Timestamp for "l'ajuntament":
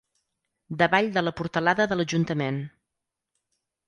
1.99-2.57